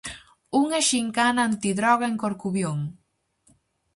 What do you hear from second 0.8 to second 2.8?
xincana antidroga en Corcubión.